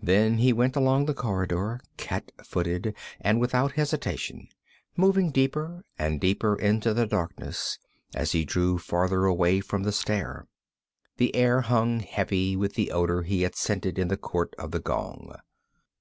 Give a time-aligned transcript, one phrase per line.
[0.00, 4.46] Then he went along the corridor, cat footed, and without hesitation,
[4.96, 7.80] moving deeper and deeper into the darkness
[8.14, 10.46] as he drew farther away from the stair.
[11.16, 14.78] The air hung heavy with the odor he had scented in the court of the
[14.78, 15.34] gong.